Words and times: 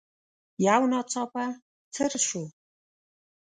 يو 0.65 0.81
ناڅاپه 0.91 1.43
څررر 1.93 2.23
شو. 2.29 2.43